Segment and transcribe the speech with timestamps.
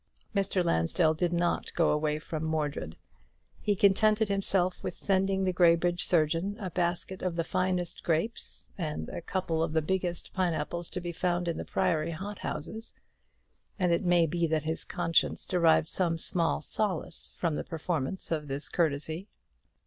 [0.35, 0.65] Mr.
[0.65, 2.97] Lansdell did not go away from Mordred;
[3.59, 9.09] he contented himself with sending the Graybridge surgeon a basket of the finest grapes and
[9.09, 12.99] a couple of the biggest pines to be found in the Priory hothouses;
[13.77, 18.47] and it may be that his conscience derived some small solace from the performance of
[18.47, 19.27] this courtesy.